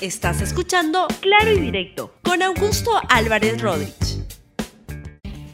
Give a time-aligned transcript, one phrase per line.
[0.00, 4.20] Estás escuchando Claro y Directo con Augusto Álvarez Rodríguez.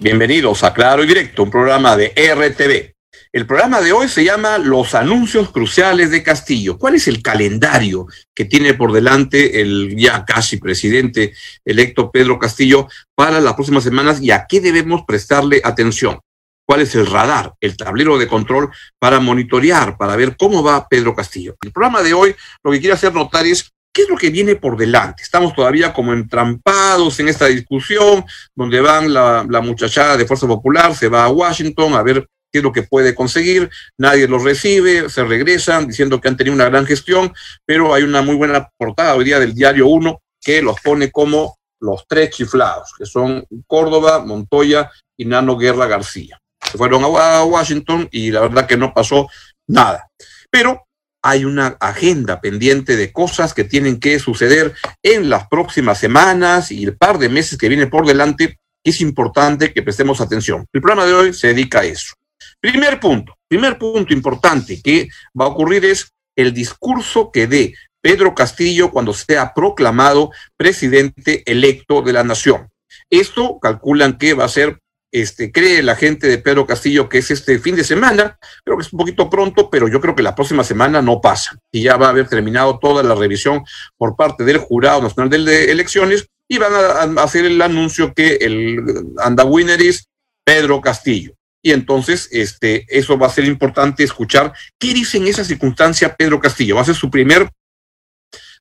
[0.00, 2.94] Bienvenidos a Claro y Directo, un programa de RTV.
[3.32, 6.76] El programa de hoy se llama Los anuncios cruciales de Castillo.
[6.76, 11.32] ¿Cuál es el calendario que tiene por delante el ya casi presidente
[11.64, 16.20] electo Pedro Castillo para las próximas semanas y a qué debemos prestarle atención?
[16.66, 21.14] ¿Cuál es el radar, el tablero de control para monitorear, para ver cómo va Pedro
[21.14, 21.56] Castillo?
[21.62, 24.56] El programa de hoy lo que quiere hacer notar es ¿Qué es lo que viene
[24.56, 25.22] por delante?
[25.22, 28.24] Estamos todavía como entrampados en esta discusión,
[28.56, 32.64] donde van la, muchachada de Fuerza Popular, se va a Washington a ver qué es
[32.64, 36.86] lo que puede conseguir, nadie los recibe, se regresan diciendo que han tenido una gran
[36.86, 37.32] gestión,
[37.64, 41.56] pero hay una muy buena portada hoy día del diario 1 que los pone como
[41.78, 46.40] los tres chiflados, que son Córdoba, Montoya y Nano Guerra García.
[46.60, 49.28] Se fueron a Washington y la verdad que no pasó
[49.68, 50.08] nada.
[50.50, 50.84] Pero
[51.26, 56.84] hay una agenda pendiente de cosas que tienen que suceder en las próximas semanas y
[56.84, 60.66] el par de meses que viene por delante, es importante que prestemos atención.
[60.70, 62.14] El programa de hoy se dedica a eso.
[62.60, 65.08] Primer punto, primer punto importante que
[65.38, 72.02] va a ocurrir es el discurso que dé Pedro Castillo cuando sea proclamado presidente electo
[72.02, 72.68] de la nación.
[73.08, 74.78] Esto calculan que va a ser
[75.14, 78.82] este, cree la gente de Pedro Castillo que es este fin de semana, creo que
[78.82, 81.96] es un poquito pronto, pero yo creo que la próxima semana no pasa y ya
[81.96, 83.62] va a haber terminado toda la revisión
[83.96, 88.82] por parte del Jurado Nacional de Elecciones y van a, hacer el anuncio que el
[89.18, 90.08] anda winner es
[90.44, 91.32] Pedro Castillo.
[91.62, 96.40] Y entonces, este, eso va a ser importante escuchar qué dice en esa circunstancia Pedro
[96.40, 96.74] Castillo.
[96.74, 97.48] Va a ser su primer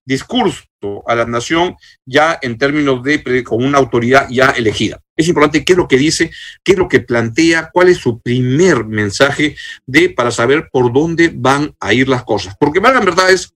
[0.06, 0.64] discurso
[1.08, 5.03] a la nación ya en términos de con una autoridad ya elegida.
[5.16, 6.32] Es importante qué es lo que dice,
[6.64, 9.56] qué es lo que plantea, cuál es su primer mensaje
[9.86, 12.56] de para saber por dónde van a ir las cosas.
[12.60, 13.54] Porque la verdad es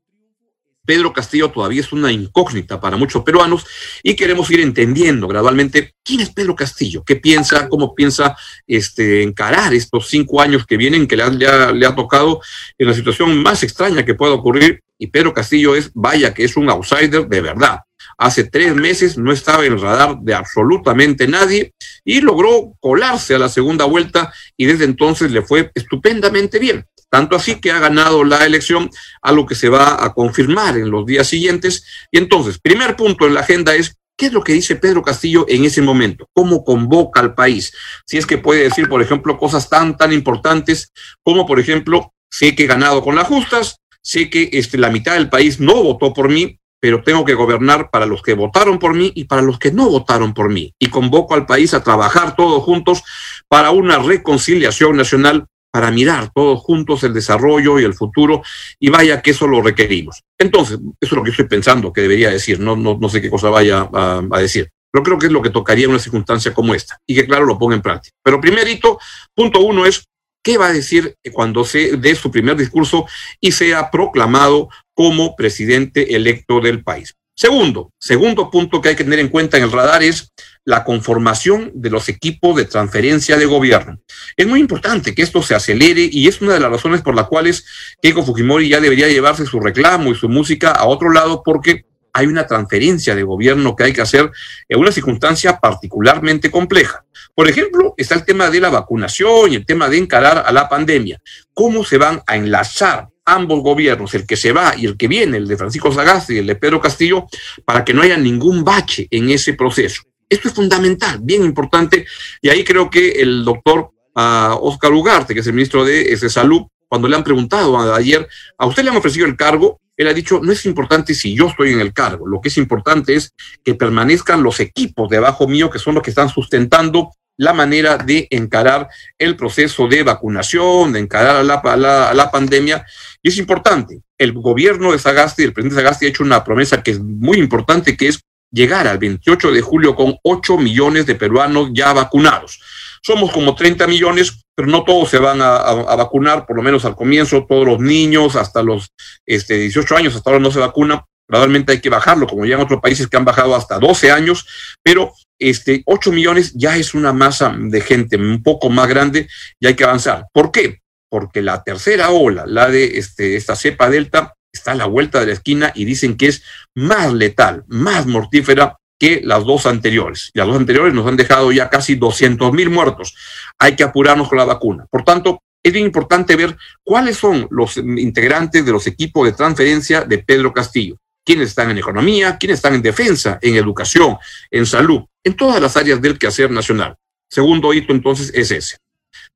[0.88, 3.66] Pedro Castillo todavía es una incógnita para muchos peruanos
[4.02, 9.74] y queremos ir entendiendo gradualmente quién es Pedro Castillo, qué piensa, cómo piensa este, encarar
[9.74, 12.40] estos cinco años que vienen, que le ha, le ha tocado
[12.78, 14.82] en la situación más extraña que pueda ocurrir.
[14.98, 17.82] Y Pedro Castillo es, vaya que es un outsider de verdad.
[18.18, 21.74] Hace tres meses no estaba en el radar de absolutamente nadie
[22.04, 26.86] y logró colarse a la segunda vuelta y desde entonces le fue estupendamente bien.
[27.10, 28.90] Tanto así que ha ganado la elección,
[29.22, 31.86] algo que se va a confirmar en los días siguientes.
[32.12, 35.46] Y entonces, primer punto en la agenda es ¿Qué es lo que dice Pedro Castillo
[35.48, 36.28] en ese momento?
[36.34, 37.72] ¿Cómo convoca al país?
[38.08, 40.92] Si es que puede decir, por ejemplo, cosas tan, tan importantes
[41.22, 45.14] como, por ejemplo, sé que he ganado con las justas, sé que este, la mitad
[45.14, 48.94] del país no votó por mí, pero tengo que gobernar para los que votaron por
[48.94, 50.74] mí y para los que no votaron por mí.
[50.80, 53.04] Y convoco al país a trabajar todos juntos
[53.48, 58.42] para una reconciliación nacional para mirar todos juntos el desarrollo y el futuro,
[58.80, 60.24] y vaya que eso lo requerimos.
[60.40, 63.30] Entonces, eso es lo que estoy pensando que debería decir, no, no, no sé qué
[63.30, 66.54] cosa vaya a, a decir pero creo que es lo que tocaría en una circunstancia
[66.54, 68.16] como esta y que claro lo ponga en práctica.
[68.24, 69.00] Pero primerito,
[69.36, 70.06] punto uno es
[70.44, 73.06] qué va a decir cuando se dé su primer discurso
[73.40, 77.14] y sea proclamado como presidente electo del país.
[77.36, 80.34] Segundo, segundo punto que hay que tener en cuenta en el radar es
[80.66, 84.00] la conformación de los equipos de transferencia de gobierno.
[84.36, 87.28] Es muy importante que esto se acelere y es una de las razones por las
[87.28, 87.64] cuales
[88.02, 92.26] Keiko Fujimori ya debería llevarse su reclamo y su música a otro lado porque hay
[92.26, 94.32] una transferencia de gobierno que hay que hacer
[94.68, 97.06] en una circunstancia particularmente compleja.
[97.36, 100.68] Por ejemplo, está el tema de la vacunación y el tema de encarar a la
[100.68, 101.22] pandemia.
[101.54, 105.38] ¿Cómo se van a enlazar ambos gobiernos, el que se va y el que viene,
[105.38, 107.28] el de Francisco Sagasti y el de Pedro Castillo,
[107.66, 110.02] para que no haya ningún bache en ese proceso.
[110.30, 112.06] Esto es fundamental, bien importante,
[112.42, 116.64] y ahí creo que el doctor Oscar Ugarte, que es el ministro de, de Salud,
[116.90, 118.28] cuando le han preguntado ayer,
[118.58, 119.80] ¿a usted le han ofrecido el cargo?
[119.96, 122.58] Él ha dicho, no es importante si yo estoy en el cargo, lo que es
[122.58, 123.34] importante es
[123.64, 128.28] que permanezcan los equipos debajo mío, que son los que están sustentando la manera de
[128.32, 132.84] encarar el proceso de vacunación, de encarar a la, la, pandemia.
[133.22, 136.92] Y es importante, el gobierno de Sagasti, el presidente Sagasti ha hecho una promesa que
[136.92, 138.20] es muy importante, que es
[138.52, 142.60] llegar al 28 de julio con 8 millones de peruanos ya vacunados.
[143.08, 146.98] Somos como 30 millones, pero no todos se van a, vacunar, por lo menos al
[146.98, 148.90] comienzo, todos los niños hasta los
[149.26, 151.00] este, 18 años, hasta ahora no se vacunan.
[151.26, 154.46] Gradualmente hay que bajarlo, como ya en otros países que han bajado hasta 12 años,
[154.84, 159.68] pero este, 8 millones ya es una masa de gente un poco más grande y
[159.68, 160.26] hay que avanzar.
[160.34, 160.82] ¿Por qué?
[161.10, 165.28] Porque la tercera ola, la de este, esta cepa delta, está a la vuelta de
[165.28, 166.44] la esquina y dicen que es
[166.76, 170.32] más letal, más mortífera que las dos anteriores.
[170.34, 173.16] Las dos anteriores nos han dejado ya casi 200 mil muertos.
[173.60, 174.86] Hay que apurarnos con la vacuna.
[174.90, 180.02] Por tanto, es bien importante ver cuáles son los integrantes de los equipos de transferencia
[180.02, 180.98] de Pedro Castillo
[181.28, 184.18] quiénes están en economía, quiénes están en defensa, en educación,
[184.50, 186.96] en salud, en todas las áreas del quehacer nacional.
[187.30, 188.78] Segundo hito entonces es ese.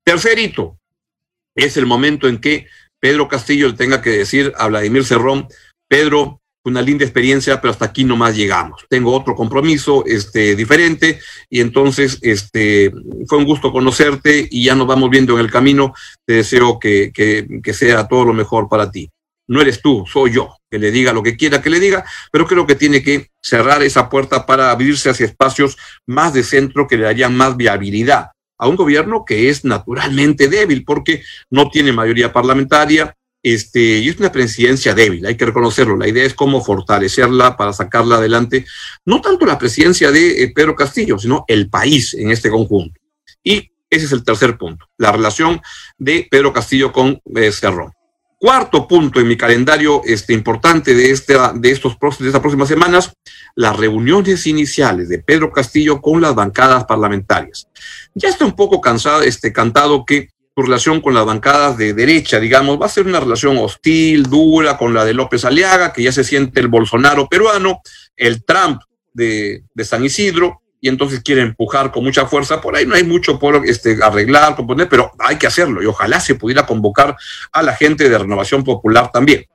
[0.02, 0.80] Tercer hito
[1.54, 2.68] es el momento en que
[2.98, 5.50] Pedro Castillo le tenga que decir a Vladimir Cerrón,
[5.90, 8.86] Pedro, una linda experiencia, pero hasta aquí nomás llegamos.
[8.90, 11.20] Tengo otro compromiso este, diferente
[11.50, 12.92] y entonces este,
[13.28, 15.94] fue un gusto conocerte y ya nos vamos viendo en el camino.
[16.26, 19.10] Te deseo que, que sea todo lo mejor para ti.
[19.48, 22.48] No eres tú, soy yo, que le diga lo que quiera que le diga, pero
[22.48, 25.78] creo que tiene que cerrar esa puerta para abrirse hacia espacios
[26.08, 28.28] más de centro que le darían más viabilidad
[28.62, 34.20] a un gobierno que es naturalmente débil porque no tiene mayoría parlamentaria, este, y es
[34.20, 35.98] una presidencia débil, hay que reconocerlo.
[35.98, 38.66] La idea es cómo fortalecerla para sacarla adelante,
[39.06, 43.00] no tanto la presidencia de eh, Pedro Castillo, sino el país en este conjunto.
[43.44, 45.62] Y ese es el tercer punto, la relación
[45.98, 47.92] de Pedro Castillo con eh, Cerrón.
[48.38, 53.14] Cuarto punto en mi calendario este, importante de, de, estos, de estas próximas semanas,
[53.56, 57.68] las reuniones iniciales de Pedro Castillo con las bancadas parlamentarias.
[58.16, 62.40] Ya está un poco cansado, este, cantado que su relación con las bancadas de derecha,
[62.40, 66.12] digamos, va a ser una relación hostil, dura, con la de López Aliaga, que ya
[66.12, 67.82] se siente el Bolsonaro peruano,
[68.16, 68.82] el Trump
[69.14, 72.60] de, de San Isidro, y entonces quiere empujar con mucha fuerza.
[72.60, 76.20] Por ahí no hay mucho por este, arreglar, componer, pero hay que hacerlo y ojalá
[76.20, 77.16] se pudiera convocar
[77.52, 79.46] a la gente de Renovación Popular también.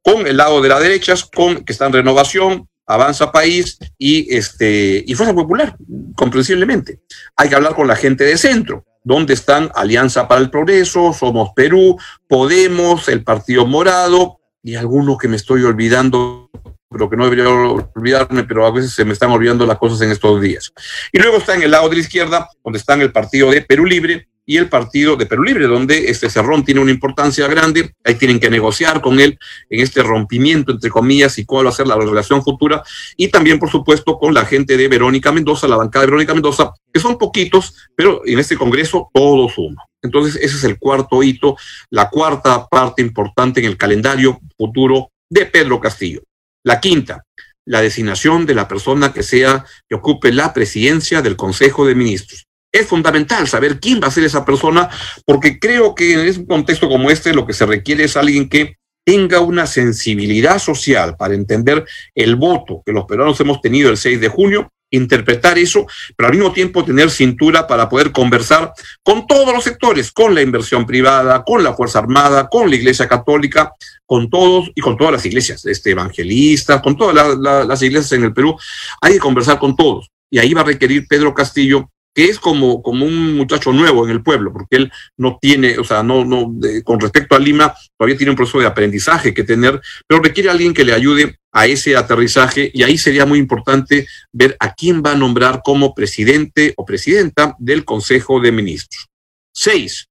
[0.00, 5.04] Con el lado de la derecha, con que está en renovación, Avanza País y, este,
[5.06, 5.76] y Fuerza Popular,
[6.14, 7.00] comprensiblemente.
[7.36, 11.52] Hay que hablar con la gente de centro, donde están Alianza para el Progreso, Somos
[11.56, 11.96] Perú,
[12.28, 16.50] Podemos, el Partido Morado y algunos que me estoy olvidando
[16.90, 20.10] pero que no debería olvidarme, pero a veces se me están olvidando las cosas en
[20.10, 20.72] estos días.
[21.12, 23.84] Y luego está en el lado de la izquierda, donde están el partido de Perú
[23.84, 28.14] Libre y el partido de Perú Libre, donde este Cerrón tiene una importancia grande, ahí
[28.14, 31.86] tienen que negociar con él en este rompimiento, entre comillas, y cuál va a ser
[31.86, 32.82] la relación futura,
[33.18, 36.72] y también, por supuesto, con la gente de Verónica Mendoza, la bancada de Verónica Mendoza,
[36.90, 39.82] que son poquitos, pero en este Congreso todos uno.
[40.00, 41.58] Entonces, ese es el cuarto hito,
[41.90, 46.22] la cuarta parte importante en el calendario futuro de Pedro Castillo.
[46.64, 47.22] La quinta,
[47.66, 52.47] la designación de la persona que sea, que ocupe la presidencia del Consejo de Ministros.
[52.72, 54.88] Es fundamental saber quién va a ser esa persona,
[55.24, 58.76] porque creo que en un contexto como este lo que se requiere es alguien que
[59.04, 64.20] tenga una sensibilidad social para entender el voto que los peruanos hemos tenido el 6
[64.20, 65.86] de junio interpretar eso,
[66.16, 68.72] pero al mismo tiempo tener cintura para poder conversar
[69.02, 73.08] con todos los sectores, con la inversión privada, con la Fuerza Armada, con la Iglesia
[73.08, 73.72] Católica,
[74.06, 78.32] con todos y con todas las iglesias, este, evangelistas, con todas las iglesias en el
[78.32, 78.56] Perú.
[79.00, 80.10] Hay que conversar con todos.
[80.30, 84.10] Y ahí va a requerir Pedro Castillo que es como, como un muchacho nuevo en
[84.10, 86.52] el pueblo, porque él no tiene, o sea, no, no,
[86.84, 90.74] con respecto a Lima, todavía tiene un proceso de aprendizaje que tener, pero requiere alguien
[90.74, 95.12] que le ayude a ese aterrizaje y ahí sería muy importante ver a quién va
[95.12, 99.06] a nombrar como presidente o presidenta del Consejo de Ministros.
[99.52, 100.08] Seis,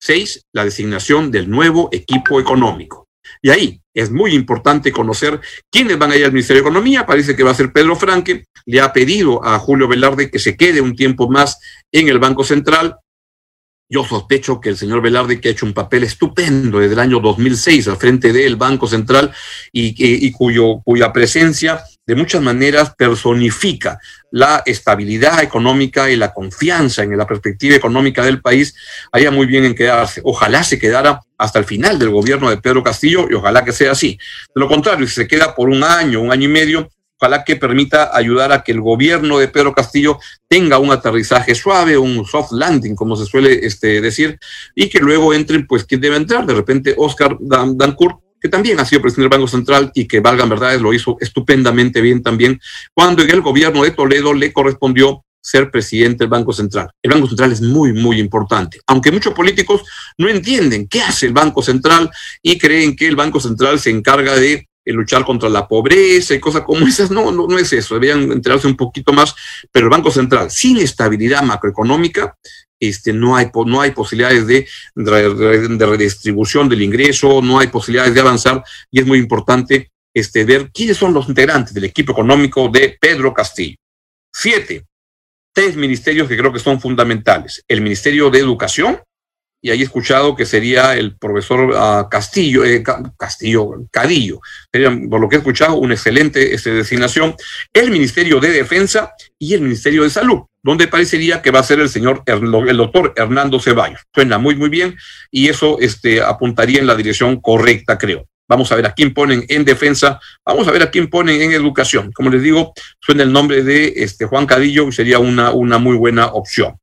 [0.00, 3.05] seis, la designación del nuevo equipo económico.
[3.42, 5.40] Y ahí es muy importante conocer
[5.70, 7.06] quiénes van a ir al Ministerio de Economía.
[7.06, 8.46] Parece que va a ser Pedro Franque.
[8.64, 11.58] Le ha pedido a Julio Velarde que se quede un tiempo más
[11.92, 12.96] en el Banco Central.
[13.88, 17.20] Yo sospecho que el señor Velarde, que ha hecho un papel estupendo desde el año
[17.20, 19.32] 2006 al frente del Banco Central
[19.72, 23.98] y, cuya presencia de muchas maneras personifica
[24.30, 28.74] la estabilidad económica y la confianza en la perspectiva económica del país,
[29.10, 30.20] haría muy bien en quedarse.
[30.24, 33.92] Ojalá se quedara hasta el final del gobierno de Pedro Castillo y ojalá que sea
[33.92, 34.18] así.
[34.54, 36.88] De lo contrario, si se queda por un año, un año y medio,
[37.18, 41.96] ojalá que permita ayudar a que el gobierno de Pedro Castillo tenga un aterrizaje suave,
[41.98, 44.38] un soft landing, como se suele este, decir,
[44.74, 46.46] y que luego entren, pues, quien debe entrar.
[46.46, 50.48] De repente, Oscar Dancourt, que también ha sido presidente del Banco Central y que, valgan
[50.48, 52.60] verdades, lo hizo estupendamente bien también,
[52.94, 56.90] cuando en el gobierno de Toledo le correspondió ser presidente del Banco Central.
[57.02, 59.82] El Banco Central es muy, muy importante, aunque muchos políticos
[60.16, 62.08] no entienden qué hace el Banco Central
[62.40, 66.62] y creen que el Banco Central se encarga de luchar contra la pobreza y cosas
[66.62, 67.10] como esas.
[67.10, 69.34] No, no, no es eso, deberían enterarse un poquito más,
[69.72, 72.36] pero el Banco Central, sin estabilidad macroeconómica,
[72.80, 78.62] este, no, hay, no hay posibilidades de, redistribución del ingreso, no hay posibilidades de avanzar
[78.90, 83.32] y es muy importante este, ver quiénes son los integrantes del equipo económico de Pedro
[83.34, 83.76] Castillo.
[84.32, 84.86] Siete,
[85.52, 87.64] tres ministerios que creo que son fundamentales.
[87.66, 89.00] El Ministerio de Educación,
[89.62, 92.82] y ahí he escuchado que sería el profesor ah, Castillo, eh,
[93.18, 94.40] Castillo, Cadillo,
[94.70, 97.34] sería, por lo que he escuchado, una excelente este, designación,
[97.72, 101.78] el Ministerio de Defensa y el Ministerio de Salud, donde parecería que va a ser
[101.78, 104.00] el señor, el doctor Hernando Ceballos.
[104.12, 104.96] Suena muy, muy bien
[105.30, 108.26] y eso este, apuntaría en la dirección correcta, creo.
[108.48, 111.52] vamos a ver a quién ponen en defensa, vamos a ver a quién ponen en
[111.52, 112.10] educación.
[112.12, 115.96] Como les digo, suena el nombre de este, Juan Cadillo y sería una, una muy
[115.96, 116.76] buena opción.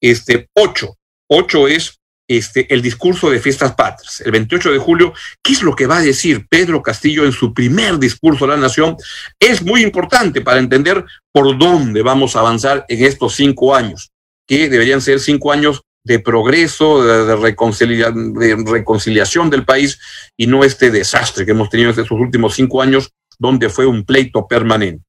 [0.00, 0.96] Este, ocho,
[1.28, 4.20] ocho es este, el discurso de fiestas patrias.
[4.20, 7.54] El 28 de julio, ¿qué es lo que va a decir Pedro Castillo en su
[7.54, 8.96] primer discurso a la nación?
[9.38, 14.10] Es muy importante para entender por dónde vamos a avanzar en estos cinco años,
[14.46, 19.98] que deberían ser cinco años de progreso, de, de reconciliación del país
[20.36, 24.04] y no este desastre que hemos tenido en estos últimos cinco años, donde fue un
[24.04, 25.04] pleito permanente.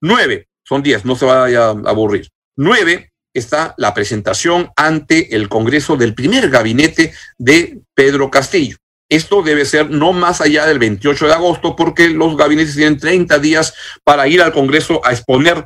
[0.00, 2.28] Nueve, son diez, no se vaya a aburrir.
[2.56, 8.76] Nueve, está la presentación ante el Congreso del primer gabinete de Pedro Castillo.
[9.08, 13.38] Esto debe ser no más allá del 28 de agosto porque los gabinetes tienen 30
[13.38, 15.64] días para ir al Congreso a exponer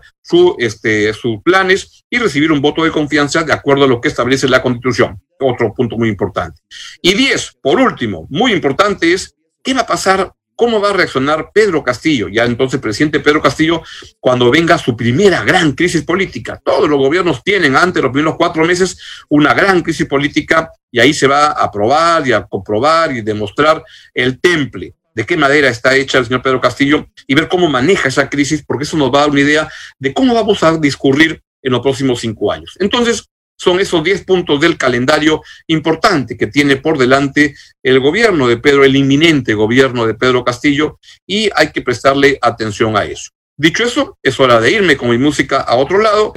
[0.59, 4.47] este, sus planes y recibir un voto de confianza de acuerdo a lo que establece
[4.47, 5.23] la Constitución.
[5.41, 6.61] Otro punto muy importante.
[7.01, 9.35] Y 10, por último, muy importante es,
[9.65, 13.83] ¿qué va a pasar ¿Cómo va a reaccionar Pedro Castillo, ya entonces presidente Pedro Castillo,
[14.21, 16.61] cuando venga su primera gran crisis política?
[16.63, 18.99] Todos los gobiernos tienen antes los primeros cuatro meses
[19.31, 23.83] una gran crisis política y ahí se va a probar y a comprobar y demostrar
[24.13, 28.09] el temple de qué madera está hecha el señor Pedro Castillo y ver cómo maneja
[28.09, 29.67] esa crisis, porque eso nos va a dar una idea
[29.99, 32.77] de cómo vamos a discurrir en los próximos cinco años.
[32.81, 38.57] Entonces, son esos 10 puntos del calendario importante que tiene por delante el gobierno de
[38.57, 43.31] Pedro, el inminente gobierno de Pedro Castillo, y hay que prestarle atención a eso.
[43.59, 46.33] Dicho eso, es hora de irme con mi música a otro lado.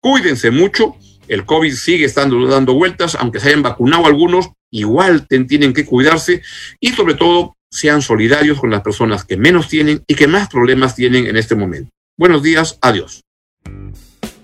[0.00, 0.96] Cuídense mucho.
[1.28, 6.42] El COVID sigue estando dando vueltas, aunque se hayan vacunado algunos, igual tienen que cuidarse
[6.80, 10.96] y sobre todo sean solidarios con las personas que menos tienen y que más problemas
[10.96, 11.90] tienen en este momento.
[12.18, 13.23] Buenos días, adiós.